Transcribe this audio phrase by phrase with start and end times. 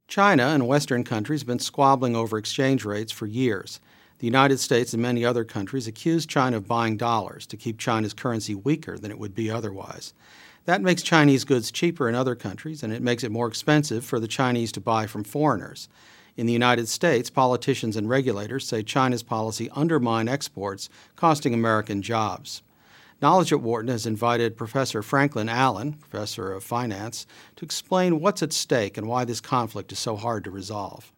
[0.06, 3.79] China and Western countries have been squabbling over exchange rates for years.
[4.20, 8.14] The United States and many other countries accuse China of buying dollars to keep China's
[8.14, 10.14] currency weaker than it would be otherwise.
[10.64, 14.18] That makes Chinese goods cheaper in other countries, and it makes it more expensive for
[14.18, 15.91] the Chinese to buy from foreigners.
[16.39, 22.62] In the United States, politicians and regulators say China's policy undermine exports, costing American jobs.
[23.21, 27.26] Knowledge at Wharton has invited Professor Franklin Allen, professor of finance,
[27.57, 31.12] to explain what's at stake and why this conflict is so hard to resolve.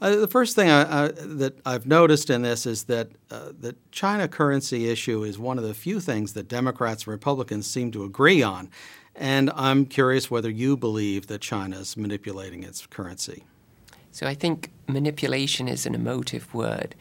[0.00, 4.26] Uh, the first thing I, that I've noticed in this is that uh, the China
[4.26, 8.42] currency issue is one of the few things that Democrats and Republicans seem to agree
[8.42, 8.70] on.
[9.16, 13.44] And I'm curious whether you believe that China is manipulating its currency.
[14.10, 16.94] So I think manipulation is an emotive word.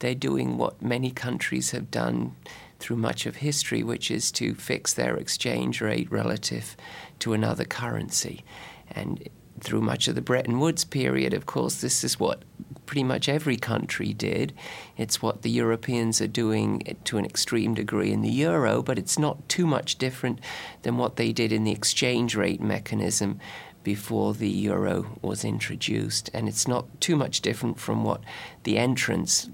[0.00, 2.34] They're doing what many countries have done
[2.78, 6.76] through much of history, which is to fix their exchange rate relative
[7.20, 8.44] to another currency.
[8.90, 9.28] And
[9.60, 12.42] through much of the Bretton Woods period, of course, this is what
[12.90, 14.52] pretty much every country did.
[14.96, 19.16] It's what the Europeans are doing to an extreme degree in the euro, but it's
[19.16, 20.40] not too much different
[20.82, 23.38] than what they did in the exchange rate mechanism
[23.84, 26.30] before the euro was introduced.
[26.34, 28.22] And it's not too much different from what
[28.64, 29.48] the entrants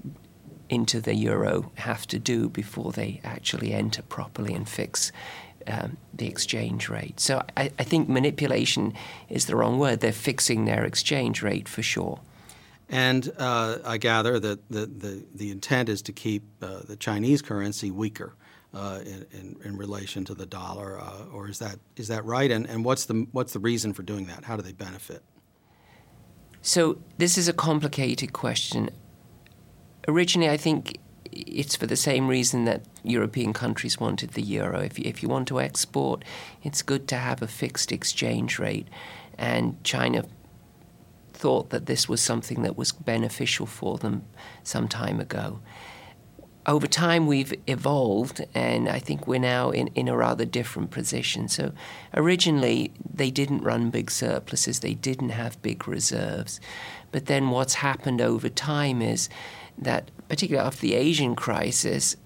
[0.67, 5.11] into the euro have to do before they actually enter properly and fix
[5.67, 7.19] um, the exchange rate.
[7.19, 8.95] So I, I, think manipulation
[9.29, 9.99] is the wrong word.
[9.99, 12.19] They're fixing their exchange rate for sure.
[12.89, 17.41] And uh, I gather that the, the, the, intent is to keep uh, the Chinese
[17.41, 18.33] currency weaker
[18.73, 22.49] uh, in, in, in, relation to the dollar, uh, or is that is that right?
[22.49, 24.45] And, and what's the what's the reason for doing that?
[24.45, 25.21] How do they benefit?
[26.61, 28.89] So this is a complicated question.
[30.07, 30.99] Originally, I think
[31.31, 34.79] it's for the same reason that European countries wanted the euro.
[34.79, 36.23] If you, if you want to export,
[36.63, 38.87] it's good to have a fixed exchange rate.
[39.37, 40.25] And China
[41.37, 44.23] thought that this was something that was beneficial for them
[44.63, 45.59] some time ago.
[46.65, 51.47] Over time, we've evolved, and I think we're now in, in a rather different position.
[51.47, 51.71] So,
[52.13, 56.59] originally, they didn't run big surpluses, they didn't have big reserves.
[57.13, 59.29] But then, what's happened over time is
[59.77, 62.17] that, particularly after the Asian crisis,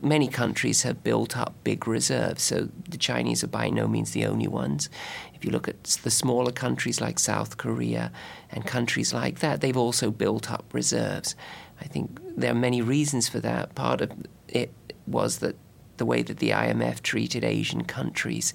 [0.00, 2.42] many countries have built up big reserves.
[2.42, 4.88] So the Chinese are by no means the only ones.
[5.34, 8.12] If you look at the smaller countries like South Korea
[8.50, 11.34] and countries like that, they've also built up reserves.
[11.80, 13.74] I think there are many reasons for that.
[13.74, 14.12] Part of
[14.48, 14.72] it
[15.06, 15.56] was that
[15.96, 18.54] the way that the IMF treated Asian countries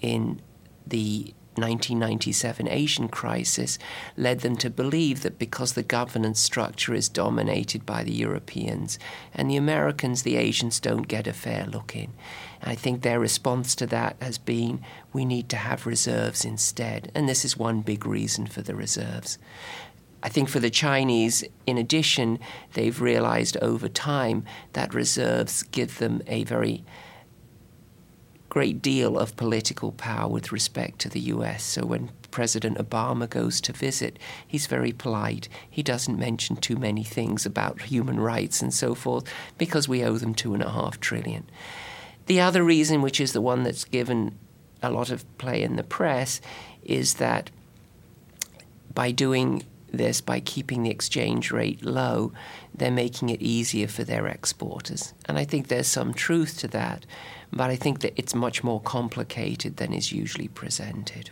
[0.00, 0.40] in
[0.86, 3.78] the 1997 Asian crisis
[4.16, 8.98] led them to believe that because the governance structure is dominated by the Europeans
[9.34, 12.12] and the Americans, the Asians don't get a fair look in.
[12.62, 14.80] I think their response to that has been
[15.12, 17.10] we need to have reserves instead.
[17.14, 19.38] And this is one big reason for the reserves.
[20.22, 22.38] I think for the Chinese, in addition,
[22.72, 26.84] they've realized over time that reserves give them a very
[28.56, 31.62] great deal of political power with respect to the US.
[31.62, 34.18] So when President Obama goes to visit,
[34.48, 35.46] he's very polite.
[35.68, 39.24] He doesn't mention too many things about human rights and so forth
[39.58, 41.44] because we owe them two and a half trillion.
[42.28, 44.38] The other reason, which is the one that's given
[44.82, 46.40] a lot of play in the press,
[46.82, 47.50] is that
[48.94, 52.32] by doing this, by keeping the exchange rate low,
[52.74, 55.14] they're making it easier for their exporters.
[55.26, 57.06] And I think there's some truth to that
[57.52, 61.30] but I think that it's much more complicated than is usually presented.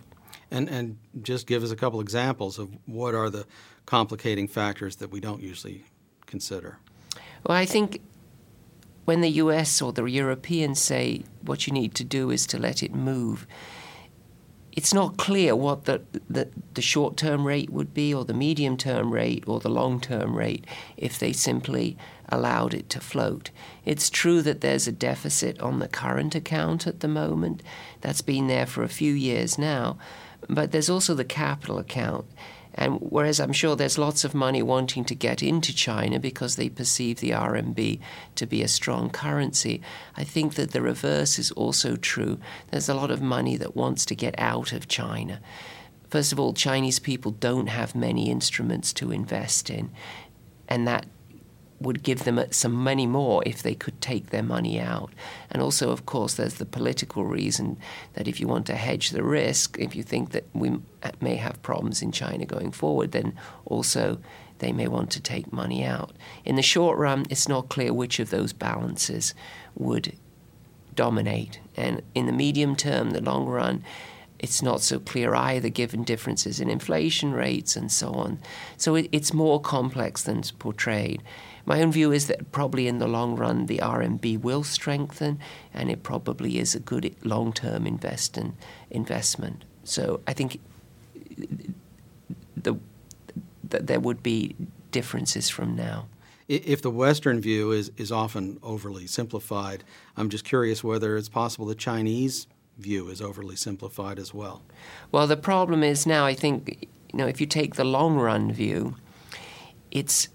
[0.50, 3.46] And, and just give us a couple examples of what are the
[3.86, 5.84] complicating factors that we don't usually
[6.26, 6.78] consider.
[7.44, 8.00] Well, I think
[9.04, 12.82] when the US or the Europeans say what you need to do is to let
[12.82, 13.46] it move,
[14.74, 18.76] it's not clear what the, the, the short term rate would be, or the medium
[18.76, 20.66] term rate, or the long term rate
[20.96, 21.96] if they simply
[22.28, 23.50] allowed it to float.
[23.84, 27.62] It's true that there's a deficit on the current account at the moment.
[28.00, 29.96] That's been there for a few years now.
[30.48, 32.26] But there's also the capital account.
[32.74, 36.68] And whereas I'm sure there's lots of money wanting to get into China because they
[36.68, 38.00] perceive the RMB
[38.34, 39.80] to be a strong currency,
[40.16, 42.38] I think that the reverse is also true.
[42.70, 45.40] There's a lot of money that wants to get out of China.
[46.10, 49.90] First of all, Chinese people don't have many instruments to invest in,
[50.68, 51.06] and that
[51.84, 55.12] would give them some money more if they could take their money out.
[55.50, 57.76] And also, of course, there's the political reason
[58.14, 60.78] that if you want to hedge the risk, if you think that we
[61.20, 64.18] may have problems in China going forward, then also
[64.58, 66.12] they may want to take money out.
[66.44, 69.34] In the short run, it's not clear which of those balances
[69.74, 70.16] would
[70.94, 71.60] dominate.
[71.76, 73.84] And in the medium term, the long run,
[74.38, 78.38] it's not so clear either, given differences in inflation rates and so on.
[78.76, 81.22] So it, it's more complex than it's portrayed.
[81.66, 85.38] My own view is that probably in the long run, the RMB will strengthen,
[85.72, 89.64] and it probably is a good long term investment.
[89.84, 90.60] So I think
[92.56, 92.76] the,
[93.70, 94.56] that there would be
[94.90, 96.06] differences from now.
[96.46, 99.82] If the Western view is, is often overly simplified,
[100.16, 102.46] I'm just curious whether it's possible the Chinese
[102.76, 104.62] view is overly simplified as well.
[105.10, 108.52] Well, the problem is now, I think, you know, if you take the long run
[108.52, 108.96] view,
[109.90, 110.28] it's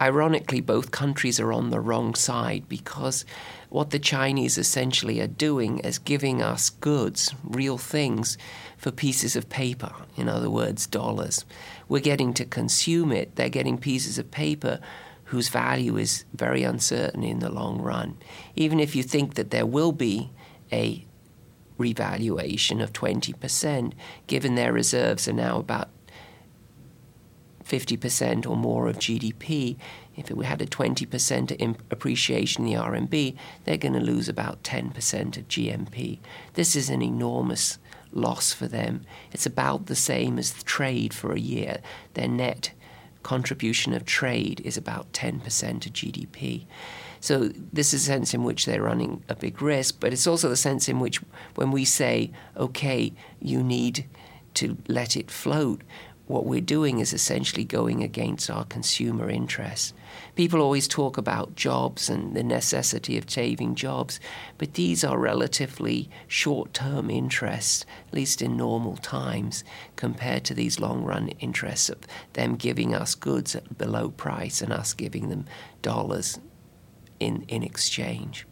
[0.00, 3.24] ironically, both countries are on the wrong side because
[3.68, 8.38] what the Chinese essentially are doing is giving us goods, real things,
[8.76, 11.44] for pieces of paper, in other words, dollars.
[11.88, 14.80] We're getting to consume it, they're getting pieces of paper
[15.24, 18.16] whose value is very uncertain in the long run.
[18.54, 20.30] Even if you think that there will be
[20.72, 21.04] a
[21.78, 23.92] revaluation of 20%,
[24.26, 25.88] given their reserves are now about
[27.66, 29.76] 50% or more of GDP,
[30.16, 35.36] if we had a 20% appreciation in the RMB, they're going to lose about 10%
[35.36, 36.18] of GDP.
[36.54, 37.78] This is an enormous
[38.12, 39.04] loss for them.
[39.32, 41.80] It's about the same as the trade for a year.
[42.14, 42.72] Their net
[43.22, 45.44] contribution of trade is about 10%
[45.86, 46.66] of GDP.
[47.20, 50.48] So this is a sense in which they're running a big risk, but it's also
[50.48, 51.20] the sense in which
[51.56, 54.06] when we say, okay, you need
[54.54, 55.82] to let it float,
[56.26, 59.94] what we're doing is essentially going against our consumer interests.
[60.34, 64.18] People always talk about jobs and the necessity of saving jobs,
[64.58, 69.62] but these are relatively short term interests, at least in normal times,
[69.94, 71.98] compared to these long run interests of
[72.32, 75.46] them giving us goods at below price and us giving them
[75.80, 76.40] dollars
[77.20, 78.46] in, in exchange.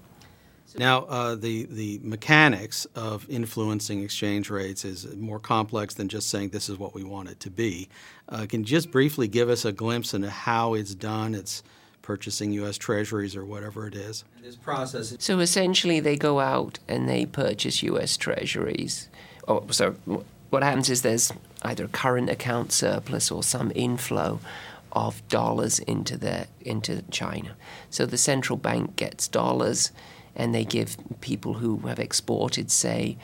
[0.77, 6.49] Now, uh, the, the mechanics of influencing exchange rates is more complex than just saying
[6.49, 7.89] this is what we want it to be.
[8.29, 11.35] Uh, can you just briefly give us a glimpse into how it's done?
[11.35, 11.63] It's
[12.03, 12.77] purchasing U.S.
[12.77, 14.25] Treasuries or whatever it is.
[14.43, 15.17] This process.
[15.21, 18.17] So essentially, they go out and they purchase U.S.
[18.17, 19.09] Treasuries.
[19.49, 19.93] Oh, so
[20.51, 21.33] what happens is there's
[21.63, 24.41] either a current account surplus or some inflow
[24.93, 27.57] of dollars into the into China.
[27.91, 29.91] So the central bank gets dollars
[30.37, 33.17] and they give people who have exported, say,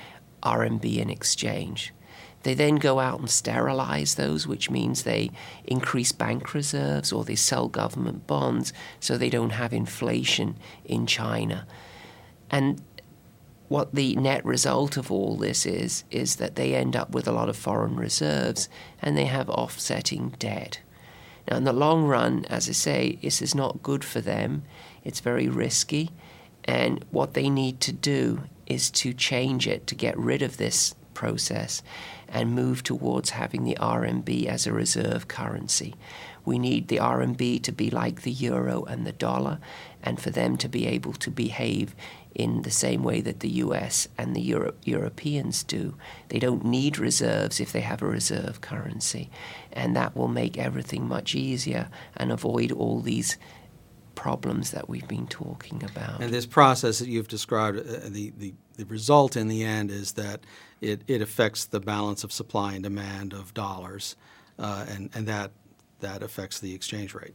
[0.43, 1.93] RMB in exchange.
[2.43, 5.31] They then go out and sterilize those, which means they
[5.65, 11.67] increase bank reserves or they sell government bonds so they don't have inflation in China.
[12.51, 12.83] And
[13.69, 17.33] what the net result of all this is, is that they end up with a
[17.33, 18.69] lot of foreign reserves
[19.01, 20.81] and they have offsetting debt.
[21.49, 24.65] Now, in the long run, as I say, this is not good for them.
[25.05, 26.11] It's very risky.
[26.65, 30.95] And what they need to do is to change it to get rid of this
[31.15, 31.83] process
[32.29, 35.95] and move towards having the RMB as a reserve currency.
[36.45, 39.59] We need the RMB to be like the euro and the dollar,
[40.03, 41.95] and for them to be able to behave
[42.35, 45.97] in the same way that the US and the Euro- Europeans do.
[46.29, 49.31] They don't need reserves if they have a reserve currency,
[49.73, 53.37] and that will make everything much easier and avoid all these
[54.21, 56.21] problems that we've been talking about.
[56.21, 60.13] And this process that you've described, uh, the, the, the result in the end is
[60.13, 60.41] that
[60.83, 64.17] it, it affects the balance of supply and demand of dollars,
[64.59, 65.53] uh, and, and that,
[66.01, 67.35] that affects the exchange rate.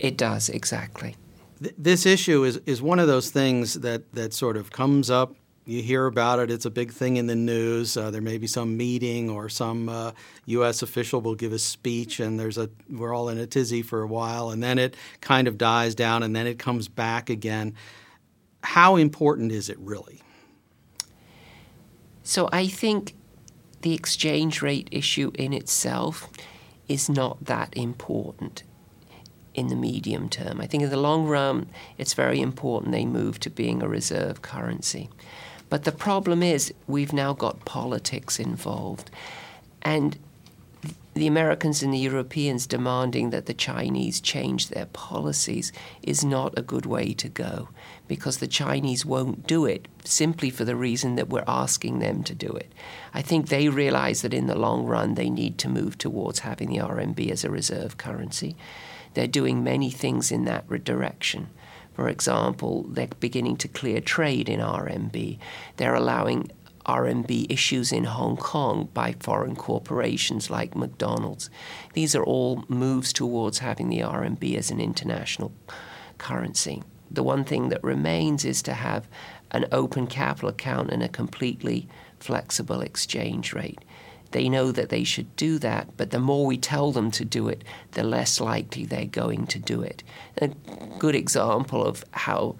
[0.00, 1.14] It does, exactly.
[1.62, 5.36] Th- this issue is, is one of those things that, that sort of comes up
[5.66, 6.50] you hear about it.
[6.50, 7.96] It's a big thing in the news.
[7.96, 10.12] Uh, there may be some meeting or some uh,
[10.46, 10.82] U.S.
[10.82, 14.06] official will give a speech, and there's a we're all in a tizzy for a
[14.06, 17.74] while, and then it kind of dies down, and then it comes back again.
[18.62, 20.22] How important is it really?
[22.22, 23.14] So I think
[23.82, 26.28] the exchange rate issue in itself
[26.88, 28.62] is not that important
[29.54, 30.60] in the medium term.
[30.60, 34.42] I think in the long run, it's very important they move to being a reserve
[34.42, 35.10] currency.
[35.74, 39.10] But the problem is, we've now got politics involved.
[39.82, 40.16] And
[41.14, 46.62] the Americans and the Europeans demanding that the Chinese change their policies is not a
[46.62, 47.70] good way to go
[48.06, 52.36] because the Chinese won't do it simply for the reason that we're asking them to
[52.36, 52.70] do it.
[53.12, 56.68] I think they realize that in the long run they need to move towards having
[56.68, 58.54] the RMB as a reserve currency.
[59.14, 61.48] They're doing many things in that direction.
[61.94, 65.38] For example, they're beginning to clear trade in RMB.
[65.76, 66.50] They're allowing
[66.86, 71.48] RMB issues in Hong Kong by foreign corporations like McDonald's.
[71.94, 75.52] These are all moves towards having the RMB as an international
[76.18, 76.82] currency.
[77.10, 79.08] The one thing that remains is to have
[79.50, 83.78] an open capital account and a completely flexible exchange rate.
[84.34, 87.46] They know that they should do that, but the more we tell them to do
[87.46, 87.62] it,
[87.92, 90.02] the less likely they're going to do it.
[90.38, 90.48] A
[90.98, 92.56] good example of how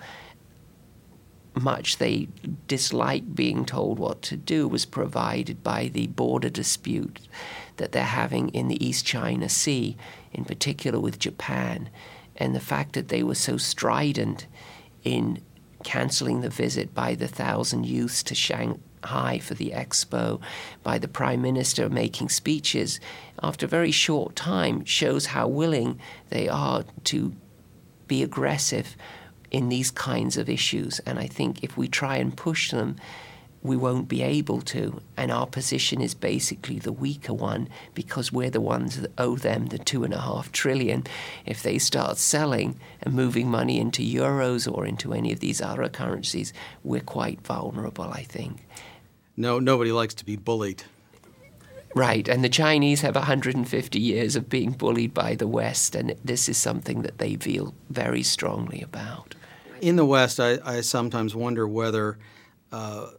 [1.57, 2.29] much they
[2.69, 7.19] dislike being told what to do was provided by the border dispute
[7.79, 9.97] that they're having in the East China Sea,
[10.33, 11.91] in particular with Japan,
[12.37, 14.47] and the fact that they were so strident
[15.03, 15.43] in
[15.83, 18.35] cancelling the visit by the thousand youths to
[19.05, 20.41] Shanghai for the expo,
[20.83, 23.01] by the prime minister making speeches,
[23.43, 27.35] after a very short time shows how willing they are to
[28.07, 28.97] be aggressive
[29.51, 31.01] in these kinds of issues.
[31.01, 32.97] And I think if we try and push them,
[33.63, 35.01] we won't be able to.
[35.17, 39.67] And our position is basically the weaker one because we're the ones that owe them
[39.67, 41.05] the two and a half trillion.
[41.47, 45.89] If they start selling and moving money into euros or into any of these other
[45.89, 48.67] currencies, we're quite vulnerable, I think.
[49.37, 50.85] No, nobody likes to be bullied.
[51.95, 56.49] Right, and the Chinese have 150 years of being bullied by the West, and this
[56.49, 59.35] is something that they feel very strongly about
[59.85, 62.19] in the West, I, I sometimes wonder whether
[62.73, 63.11] uh,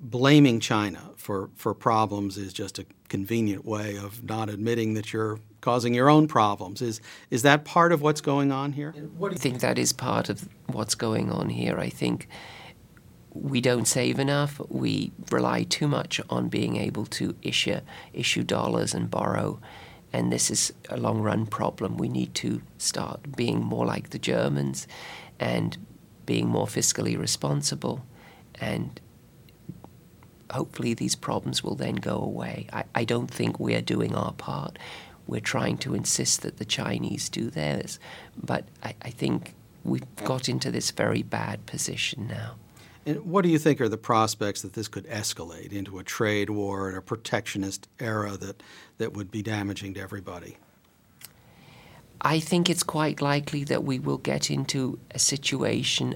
[0.00, 5.40] blaming China for, for problems is just a convenient way of not admitting that you're
[5.60, 6.80] causing your own problems.
[6.80, 8.94] Is, is that part of what's going on here?
[9.20, 11.76] I think that is part of what's going on here.
[11.78, 12.28] I think
[13.42, 14.60] we don't save enough.
[14.68, 17.80] We rely too much on being able to issue,
[18.12, 19.60] issue dollars and borrow.
[20.12, 21.96] And this is a long run problem.
[21.96, 24.86] We need to start being more like the Germans
[25.38, 25.76] and
[26.24, 28.04] being more fiscally responsible,
[28.60, 29.00] and
[30.50, 32.66] hopefully these problems will then go away.
[32.72, 34.78] I, I don't think we're doing our part.
[35.26, 37.98] We're trying to insist that the Chinese do theirs,
[38.36, 42.56] but I, I think we've got into this very bad position now.
[43.06, 46.50] And what do you think are the prospects that this could escalate into a trade
[46.50, 48.62] war and a protectionist era that,
[48.98, 50.58] that would be damaging to everybody?
[52.20, 56.14] I think it's quite likely that we will get into a situation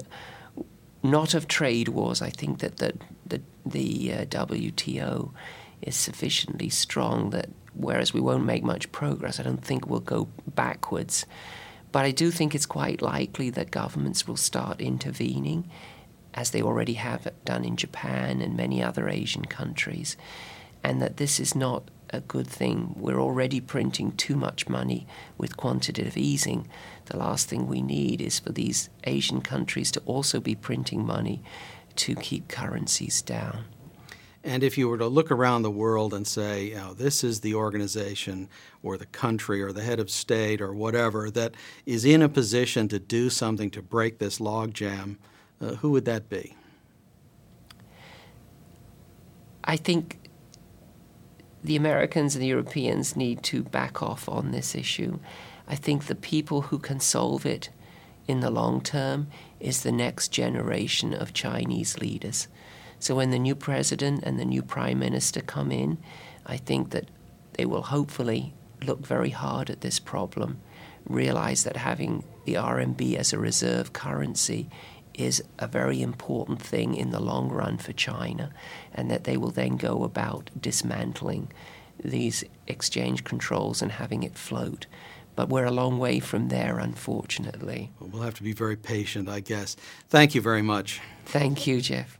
[1.02, 2.20] not of trade wars.
[2.20, 2.94] I think that the
[3.26, 5.30] the, the uh, WTO
[5.82, 10.28] is sufficiently strong that whereas we won't make much progress, I don't think we'll go
[10.46, 11.24] backwards.
[11.92, 15.70] But I do think it's quite likely that governments will start intervening,
[16.34, 20.16] as they already have done in Japan and many other Asian countries,
[20.82, 22.94] and that this is not a good thing.
[22.96, 25.06] We're already printing too much money
[25.38, 26.68] with quantitative easing.
[27.06, 31.42] The last thing we need is for these Asian countries to also be printing money
[31.96, 33.64] to keep currencies down.
[34.42, 37.40] And if you were to look around the world and say, you know, this is
[37.40, 38.48] the organization
[38.82, 42.88] or the country or the head of state or whatever that is in a position
[42.88, 45.18] to do something to break this logjam,
[45.60, 46.56] uh, who would that be?
[49.64, 50.18] I think
[51.62, 55.18] the Americans and the Europeans need to back off on this issue.
[55.68, 57.68] I think the people who can solve it
[58.26, 62.48] in the long term is the next generation of Chinese leaders.
[62.98, 65.98] So when the new president and the new prime minister come in,
[66.46, 67.08] I think that
[67.54, 70.60] they will hopefully look very hard at this problem,
[71.06, 74.68] realize that having the RMB as a reserve currency
[75.22, 78.52] is a very important thing in the long run for China,
[78.94, 81.50] and that they will then go about dismantling
[82.02, 84.86] these exchange controls and having it float.
[85.36, 87.92] But we're a long way from there, unfortunately.
[88.00, 89.76] Well, we'll have to be very patient, I guess.
[90.08, 91.00] Thank you very much.
[91.24, 92.18] Thank you, Jeff.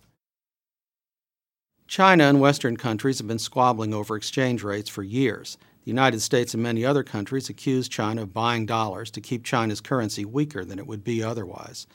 [1.86, 5.58] China and Western countries have been squabbling over exchange rates for years.
[5.84, 9.80] The United States and many other countries accuse China of buying dollars to keep China's
[9.80, 11.86] currency weaker than it would be otherwise.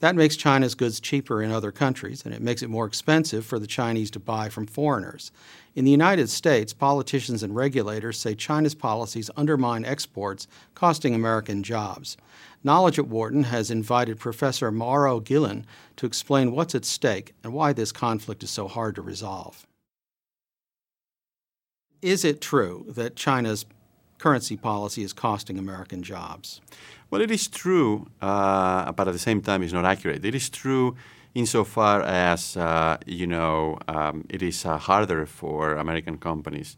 [0.00, 3.58] That makes China's goods cheaper in other countries, and it makes it more expensive for
[3.58, 5.30] the Chinese to buy from foreigners.
[5.74, 12.16] In the United States, politicians and regulators say China's policies undermine exports, costing American jobs.
[12.62, 15.64] Knowledge at Wharton has invited Professor Mauro Guillén
[15.96, 19.66] to explain what's at stake and why this conflict is so hard to resolve.
[22.04, 23.64] Is it true that China's
[24.18, 26.60] currency policy is costing American jobs?
[27.08, 30.22] Well, it is true, uh, but at the same time, it's not accurate.
[30.22, 30.96] It is true
[31.34, 36.76] insofar as uh, you know um, it is uh, harder for American companies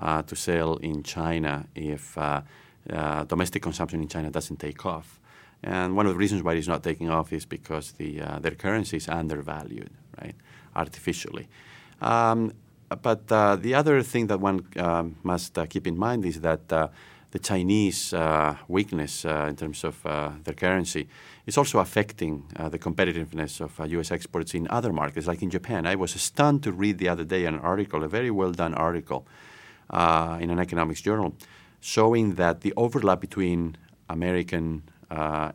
[0.00, 2.42] uh, to sell in China if uh,
[2.90, 5.20] uh, domestic consumption in China doesn't take off.
[5.62, 8.96] And one of the reasons why it's not taking off is because the, their currency
[8.96, 9.90] is undervalued,
[10.20, 10.34] right,
[10.74, 11.46] artificially.
[12.00, 12.52] Um,
[12.88, 16.72] but uh, the other thing that one um, must uh, keep in mind is that
[16.72, 16.88] uh,
[17.30, 21.08] the Chinese uh, weakness uh, in terms of uh, their currency
[21.46, 24.12] is also affecting the competitiveness of U.S.
[24.12, 25.84] exports in other markets, like in Japan.
[25.84, 29.26] I was stunned to read the other day an article, a very well done article
[29.92, 31.34] in an economics journal,
[31.80, 33.76] showing that the overlap between
[34.08, 34.84] American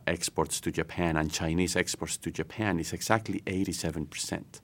[0.06, 4.60] exports to Japan and Chinese exports to Japan is exactly 87%,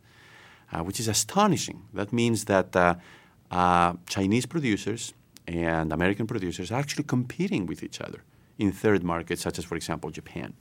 [0.73, 1.83] uh, which is astonishing.
[1.95, 2.95] That means that uh,
[3.51, 5.15] uh, Chinese producers
[5.47, 8.23] and American producers are actually competing with each other
[8.59, 10.55] in third markets, such as, for example, Japan.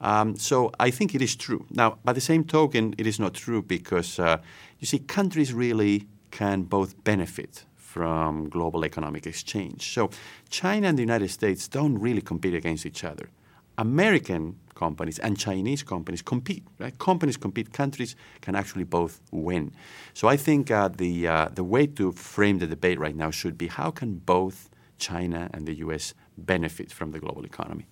[0.00, 1.66] Um, so I think it is true.
[1.70, 4.38] Now, by the same token, it is not true because uh,
[4.78, 9.92] you see, countries really can both benefit from global economic exchange.
[9.94, 10.10] So
[10.50, 13.30] China and the United States don't really compete against each other.
[13.78, 16.64] American companies and Chinese companies compete.
[16.78, 16.96] Right?
[16.98, 17.72] Companies compete.
[17.72, 19.72] Countries can actually both win.
[20.14, 23.58] So I think uh, the uh, the way to frame the debate right now should
[23.58, 26.14] be how can both China and the U.S.
[26.38, 27.86] benefit from the global economy.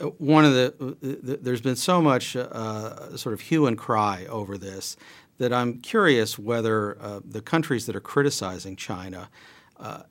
[0.00, 4.26] Uh, one of the, the, there's been so much uh, sort of hue and cry
[4.28, 4.96] over this
[5.38, 9.28] that I'm curious whether uh, the countries that are criticizing China,
[9.78, 10.02] uh,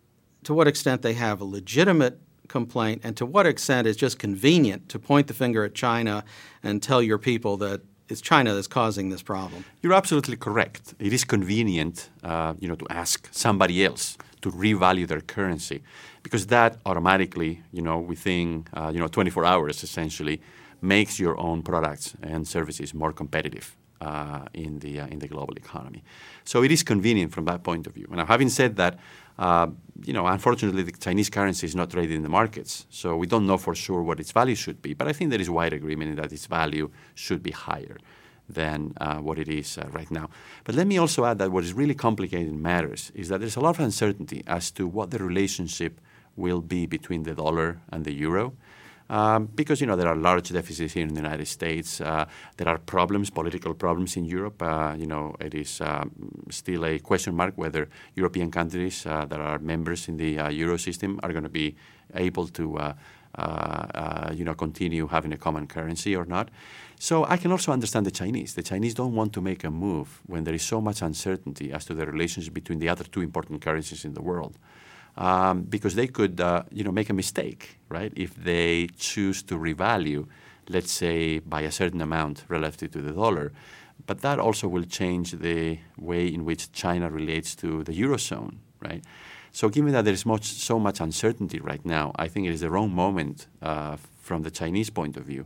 [0.44, 2.20] to what extent they have a legitimate
[2.60, 6.16] complaint, and to what extent it's just convenient to point the finger at China
[6.66, 7.80] and tell your people that
[8.10, 9.60] it's China that's causing this problem.
[9.82, 10.84] You're absolutely correct.
[11.08, 11.96] It is convenient,
[12.32, 15.80] uh, you know, to ask somebody else to revalue their currency,
[16.26, 18.46] because that automatically, you know, within
[18.78, 20.38] uh, you know 24 hours, essentially,
[20.82, 23.68] makes your own products and services more competitive.
[24.02, 26.02] Uh, in the uh, in the global economy,
[26.44, 28.08] so it is convenient from that point of view.
[28.10, 28.94] Now, having said that,
[29.38, 29.68] uh,
[30.04, 33.48] you know, unfortunately, the Chinese currency is not traded in the markets, so we don't
[33.48, 34.94] know for sure what its value should be.
[34.94, 37.98] But I think there is wide agreement that its value should be higher
[38.50, 40.30] than uh, what it is uh, right now.
[40.66, 43.62] But let me also add that what is really complicated matters is that there's a
[43.62, 46.02] lot of uncertainty as to what the relationship
[46.36, 48.54] will be between the dollar and the euro.
[49.10, 52.00] Um, because you know there are large deficits here in the United States.
[52.00, 52.26] Uh,
[52.58, 54.62] there are problems, political problems in Europe.
[54.62, 56.12] Uh, you know, it is um,
[56.50, 60.78] still a question mark whether European countries uh, that are members in the uh, euro
[60.78, 61.76] system are going to be
[62.16, 62.94] able to.
[64.36, 66.50] You know, continue having a common currency or not.
[67.00, 68.54] So I can also understand the Chinese.
[68.54, 71.84] The Chinese don't want to make a move when there is so much uncertainty as
[71.86, 74.58] to the relationship between the other two important currencies in the world
[75.18, 78.12] um, because they could, uh, you know, make a mistake, right?
[78.16, 80.28] If they choose to revalue,
[80.70, 83.52] let's say by a certain amount relative to the dollar,
[84.06, 89.04] but that also will change the way in which China relates to the eurozone, right?
[89.52, 92.62] So, given that there is much, so much uncertainty right now, I think it is
[92.62, 95.46] the wrong moment uh, from the Chinese point of view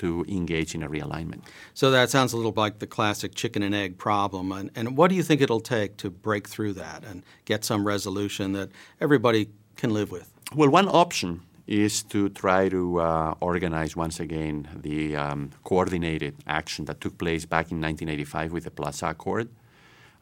[0.00, 1.42] to engage in a realignment.
[1.74, 4.50] So that sounds a little like the classic chicken and egg problem.
[4.50, 7.86] And, and what do you think it'll take to break through that and get some
[7.86, 10.32] resolution that everybody can live with?
[10.54, 16.86] Well, one option is to try to uh, organize once again the um, coordinated action
[16.86, 19.48] that took place back in 1985 with the Plaza Accord.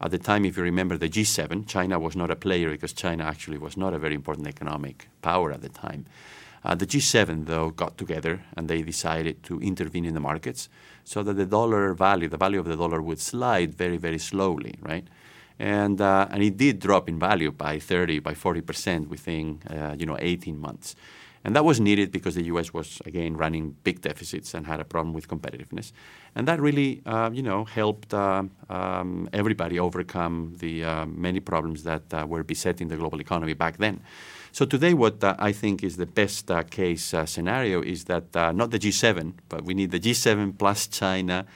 [0.00, 3.24] At the time, if you remember the G7, China was not a player because China
[3.24, 6.06] actually was not a very important economic power at the time.
[6.64, 10.68] Uh, the G7, though, got together and they decided to intervene in the markets
[11.04, 14.74] so that the dollar value, the value of the dollar, would slide very, very slowly,
[14.80, 15.06] right?
[15.58, 20.06] And, uh, and it did drop in value by 30, by 40% within, uh, you
[20.06, 20.94] know, 18 months.
[21.44, 22.74] And that was needed because the U.S.
[22.74, 25.92] was again running big deficits and had a problem with competitiveness,
[26.34, 31.84] and that really, uh, you know, helped uh, um, everybody overcome the uh, many problems
[31.84, 34.00] that were besetting the global economy back then.
[34.52, 38.70] So today, what uh, I think is the best uh, case scenario is that not
[38.70, 41.46] the G7, but we need the G7 plus China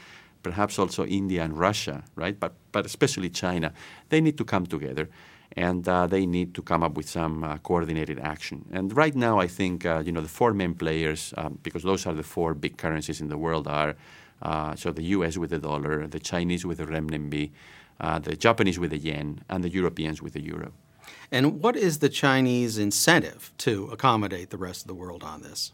[0.43, 2.39] perhaps also India and Russia, right?
[2.39, 3.73] But, but especially China.
[4.09, 5.09] They need to come together
[5.57, 8.65] and uh, they need to come up with some uh, coordinated action.
[8.73, 12.07] And right now, I think uh, you know the four main players, um, because those
[12.07, 13.95] are the four big currencies in the world, are
[14.41, 15.37] uh, so the U.S.
[15.37, 17.51] with the dollar, the Chinese with the renminbi,
[18.01, 20.73] uh, the Japanese with the yen, and the Europeans with the euro.
[21.31, 25.73] And what is the Chinese incentive to accommodate the rest of the world on this?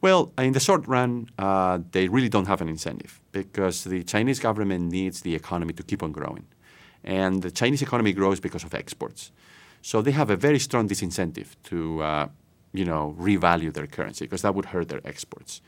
[0.00, 4.38] Well, in the short run, uh, they really don't have an incentive because the Chinese
[4.38, 6.46] government needs the economy to keep on growing
[7.04, 9.30] and the Chinese economy grows because of exports.
[9.82, 12.28] So they have a very strong disincentive to, uh,
[12.72, 15.60] you know, revalue their currency because that would hurt their exports.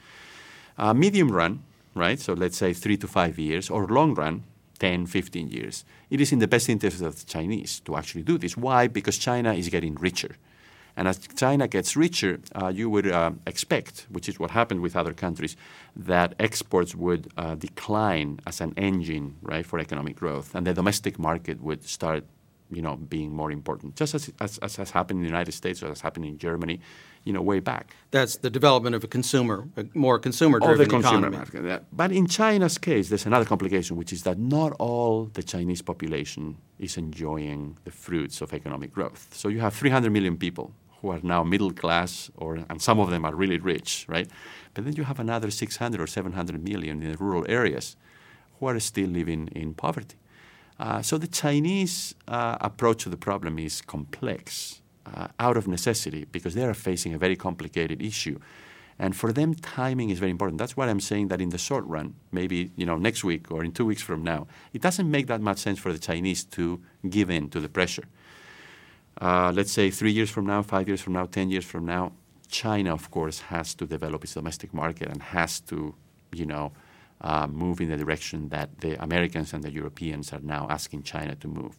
[0.79, 1.63] Uh, medium run,
[1.95, 2.19] right?
[2.19, 4.45] So let's say three to five years, or long run,
[4.79, 5.85] 10, 15 years.
[6.11, 8.57] It is in the best interest of the Chinese to actually do this.
[8.57, 8.87] Why?
[8.87, 10.37] Because China is getting richer.
[10.97, 14.97] And as China gets richer, uh, you would uh, expect, which is what happened with
[14.97, 15.55] other countries,
[15.95, 21.19] that exports would uh, decline as an engine, right, for economic growth, and the domestic
[21.19, 22.25] market would start,
[22.71, 25.83] you know, being more important, just as, as, as has happened in the United States
[25.83, 26.81] or as happened in Germany,
[27.25, 27.95] you know, way back.
[28.11, 31.37] That's the development of a consumer, a more consumer-driven the consumer economy.
[31.37, 31.85] market.
[31.93, 36.57] But in China's case, there's another complication, which is that not all the Chinese population
[36.79, 39.29] is enjoying the fruits of economic growth.
[39.33, 43.11] So you have 300 million people who are now middle class, or and some of
[43.11, 44.29] them are really rich, right?
[44.75, 47.97] But then you have another 600 or 700 million in the rural areas
[48.59, 50.17] who are still living in poverty.
[50.79, 54.83] Uh, so the Chinese uh, approach to the problem is complex,
[55.15, 58.39] uh, out of necessity, because they are facing a very complicated issue.
[58.99, 60.59] And for them, timing is very important.
[60.59, 63.63] That's why I'm saying that in the short run, maybe you know next week or
[63.63, 66.81] in two weeks from now, it doesn't make that much sense for the Chinese to
[67.09, 68.05] give in to the pressure.
[69.21, 72.13] Uh, let's say three years from now, five years from now, ten years from now,
[72.49, 75.95] China, of course, has to develop its domestic market and has to,
[76.33, 76.73] you know,
[77.21, 81.35] uh, move in the direction that the Americans and the Europeans are now asking China
[81.37, 81.77] to move.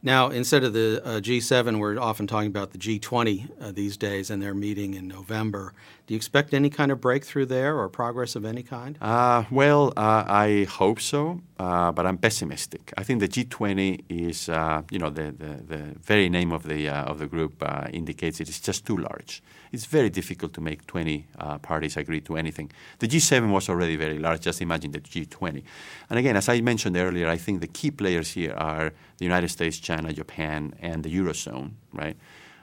[0.00, 4.30] Now, instead of the uh, G7, we're often talking about the G20 uh, these days
[4.30, 5.74] and their meeting in November.
[6.06, 8.96] Do you expect any kind of breakthrough there or progress of any kind?
[9.00, 12.92] Uh, well, uh, I hope so, uh, but I'm pessimistic.
[12.96, 16.88] I think the G20 is, uh, you know, the, the, the very name of the,
[16.88, 19.42] uh, of the group uh, indicates it is just too large.
[19.72, 22.70] It's very difficult to make 20 uh, parties agree to anything.
[22.98, 25.62] The G7 was already very large, just imagine the G20.
[26.10, 29.48] And again, as I mentioned earlier, I think the key players here are the United
[29.48, 32.16] States, China, Japan, and the Eurozone, right?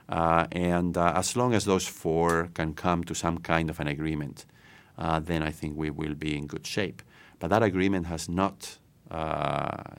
[0.08, 3.88] Uh, and uh, as long as those four can come to some kind of an
[3.88, 4.44] agreement,
[4.98, 7.02] uh, then I think we will be in good shape.
[7.38, 8.78] But that agreement has not,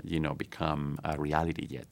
[0.04, 1.88] you know, become a reality yet.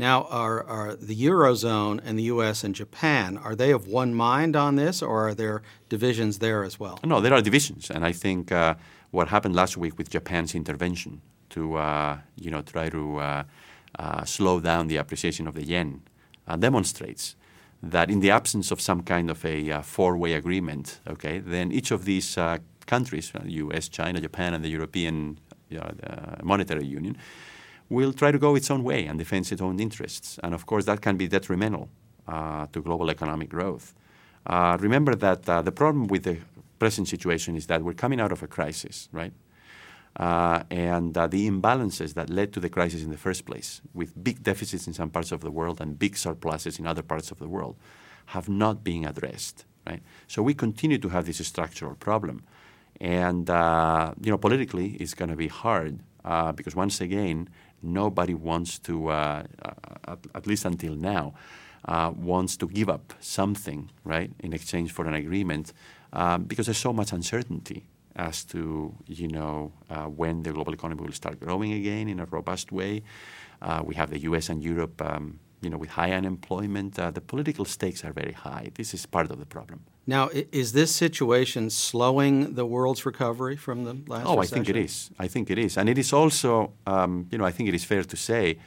[0.00, 2.64] Now, are, are the Eurozone and the U.S.
[2.64, 6.80] and Japan, are they of one mind on this or are there divisions there as
[6.80, 6.98] well?
[7.04, 8.76] No, there are divisions, and I think uh,
[9.10, 11.20] what happened last week with Japan's intervention
[11.50, 13.42] to, uh, you know, try to uh,
[13.98, 16.00] uh, slow down the appreciation of the yen
[16.48, 17.36] uh, demonstrates
[17.82, 21.90] that in the absence of some kind of a uh, four-way agreement, okay, then each
[21.90, 26.42] of these uh, countries, uh, U.S., China, Japan, and the European you know, the The
[26.42, 27.16] monetary Union,
[27.88, 30.38] will try to go its own way and defend its own interests.
[30.42, 31.88] And of course, that can be detrimental
[32.28, 33.94] uh, to global economic growth.
[34.46, 36.38] Uh, remember that uh, the problem with the
[36.78, 39.32] present situation is that we're coming out of a crisis, right?
[40.16, 44.12] Uh, and uh, the imbalances that led to the crisis in the first place, with
[44.24, 47.38] big deficits in some parts of the world and big surpluses in other parts of
[47.38, 47.76] the world,
[48.26, 49.64] have not been addressed.
[49.86, 50.02] Right?
[50.26, 52.42] So we continue to have this structural problem,
[53.00, 57.48] and uh, you know politically it's going to be hard uh, because once again
[57.82, 59.42] nobody wants to, uh,
[60.06, 61.34] at, at, least until now,
[61.86, 65.72] uh, wants to give up something right in exchange for an agreement
[66.12, 67.86] um, because there's so much uncertainty
[68.16, 72.26] as to you know uh, when the global economy will start growing again in a
[72.26, 73.02] robust way.
[73.62, 74.48] Uh, we have the U.S.
[74.48, 76.98] and Europe, um, you know, with high unemployment.
[76.98, 78.70] Uh, the political stakes are very high.
[78.74, 79.80] This is part of the problem.
[80.06, 84.26] Now, is this situation slowing the world's recovery from the last?
[84.26, 84.40] Oh, recession?
[84.40, 85.10] I think it is.
[85.18, 87.84] I think it is, and it is also, um, you know, I think it is
[87.84, 88.58] fair to say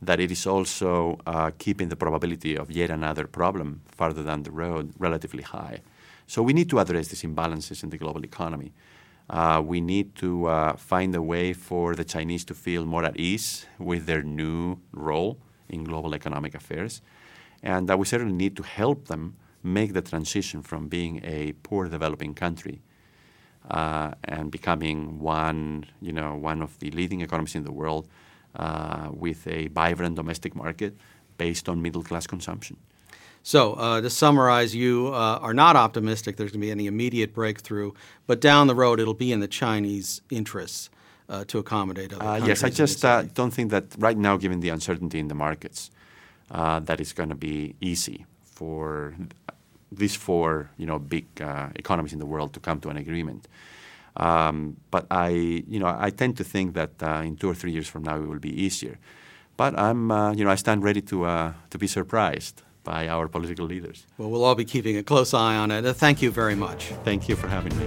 [0.00, 4.50] that it is also uh, keeping the probability of yet another problem farther down the
[4.50, 5.80] road relatively high.
[6.26, 8.72] So we need to address these imbalances in the global economy.
[9.30, 13.18] Uh, we need to uh, find a way for the Chinese to feel more at
[13.18, 17.00] ease with their new role in global economic affairs.
[17.62, 21.88] And that we certainly need to help them make the transition from being a poor
[21.88, 22.80] developing country
[23.70, 28.08] uh, and becoming one, you know, one of the leading economies in the world
[28.54, 30.96] uh, with a vibrant domestic market
[31.36, 32.76] based on middle class consumption.
[33.42, 37.32] So, uh, to summarize, you uh, are not optimistic there's going to be any immediate
[37.32, 37.92] breakthrough,
[38.26, 40.90] but down the road it'll be in the Chinese interests
[41.28, 42.48] uh, to accommodate other countries.
[42.48, 45.90] yes, I just uh, don't think that right now, given the uncertainty in the markets,
[46.50, 49.14] uh, that it's going to be easy for
[49.92, 53.48] these four, you know, big uh, economies in the world to come to an agreement.
[54.16, 56.92] Um, but I, you know, I tend to think that
[57.24, 58.98] in two or three years from now it will be easier.
[59.56, 64.06] But I'm, you know, I stand ready to to be surprised by our political leaders.
[64.16, 65.84] Well, we'll all be keeping a close eye on it.
[65.84, 66.86] Uh, thank you very much.
[67.04, 67.86] Thank you for having me.